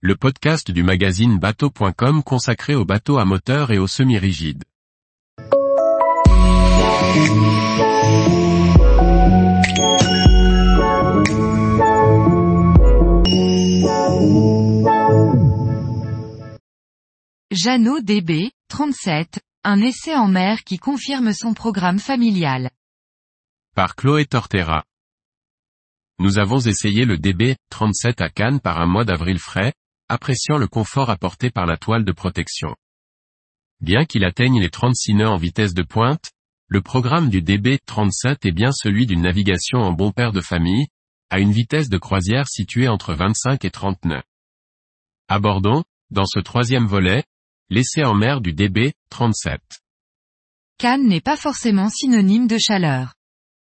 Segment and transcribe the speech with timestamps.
[0.00, 4.62] le podcast du magazine bateau.com consacré aux bateaux à moteur et aux semi-rigides.
[17.50, 22.70] Jeannot DB, 37, un essai en mer qui confirme son programme familial.
[23.74, 24.84] Par Chloé Tortera.
[26.20, 29.72] Nous avons essayé le DB 37 à Cannes par un mois d'avril frais,
[30.08, 32.74] appréciant le confort apporté par la toile de protection.
[33.80, 36.32] Bien qu'il atteigne les 36 nœuds en vitesse de pointe,
[36.66, 40.88] le programme du DB 37 est bien celui d'une navigation en bon père de famille,
[41.30, 44.22] à une vitesse de croisière située entre 25 et 30 nœuds.
[45.28, 47.24] Abordons, dans ce troisième volet,
[47.70, 49.60] l'essai en mer du DB 37.
[50.78, 53.14] Cannes n'est pas forcément synonyme de chaleur.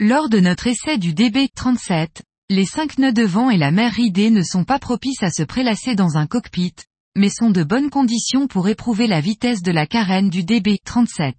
[0.00, 3.92] Lors de notre essai du DB 37, les cinq nœuds de vent et la mer
[3.92, 6.74] ridée ne sont pas propices à se prélasser dans un cockpit,
[7.16, 11.32] mais sont de bonnes conditions pour éprouver la vitesse de la carène du DB37.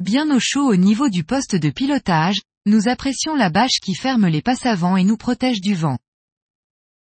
[0.00, 4.26] Bien au chaud au niveau du poste de pilotage, nous apprécions la bâche qui ferme
[4.26, 5.98] les passes-avant et nous protège du vent.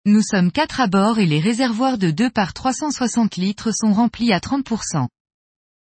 [0.06, 4.32] Nous sommes quatre à bord et les réservoirs de 2 par 360 litres sont remplis
[4.32, 5.08] à 30%.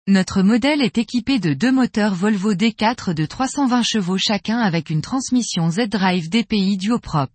[0.09, 5.03] Notre modèle est équipé de deux moteurs Volvo D4 de 320 chevaux chacun avec une
[5.03, 7.29] transmission Z-Drive DPI duoprop.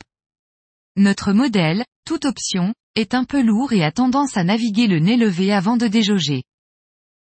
[0.96, 5.18] Notre modèle, toute option, est un peu lourd et a tendance à naviguer le nez
[5.18, 6.42] levé avant de déjauger.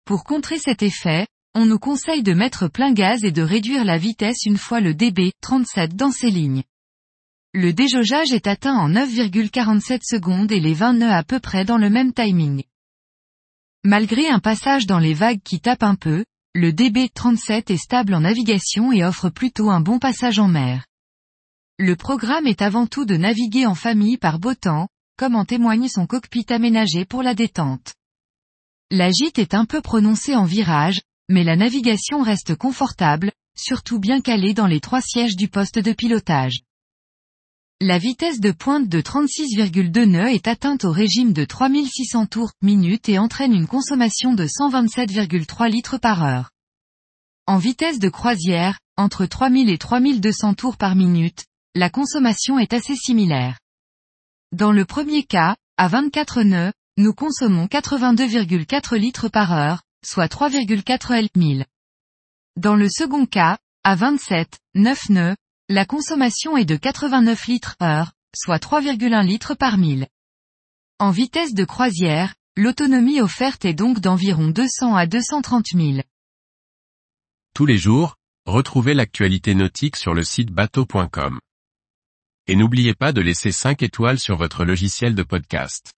[0.04, 4.00] Pour contrer cet effet, on nous conseille de mettre plein gaz et de réduire la
[4.00, 6.64] vitesse une fois le DB 37 dans ses lignes.
[7.54, 11.78] Le déjaugeage est atteint en 9,47 secondes et les 20 nœuds à peu près dans
[11.78, 12.64] le même timing.
[13.88, 18.22] Malgré un passage dans les vagues qui tape un peu, le DB37 est stable en
[18.22, 20.88] navigation et offre plutôt un bon passage en mer.
[21.78, 24.88] Le programme est avant tout de naviguer en famille par beau temps,
[25.20, 27.94] comme en témoigne son cockpit aménagé pour la détente.
[28.90, 34.20] La gîte est un peu prononcée en virage, mais la navigation reste confortable, surtout bien
[34.20, 36.62] calée dans les trois sièges du poste de pilotage.
[37.82, 43.10] La vitesse de pointe de 36,2 nœuds est atteinte au régime de 3600 tours minute
[43.10, 46.52] et entraîne une consommation de 127,3 litres par heure.
[47.48, 51.44] En vitesse de croisière, entre 3000 et 3200 tours par minute,
[51.76, 53.60] la consommation est assez similaire.
[54.54, 61.14] Dans le premier cas, à 24 nœuds, nous consommons 82,4 litres par heure, soit 3,4
[61.14, 61.66] L 1000.
[62.56, 65.36] Dans le second cas, à 27, 9 nœuds,
[65.68, 70.08] la consommation est de 89 litres heure, soit 3,1 litres par mille.
[71.00, 76.02] En vitesse de croisière, l'autonomie offerte est donc d'environ 200 à 230 000.
[77.56, 78.16] Tous les jours,
[78.46, 81.40] retrouvez l'actualité nautique sur le site bateau.com.
[82.48, 85.94] Et n'oubliez pas de laisser 5 étoiles sur votre logiciel de podcast.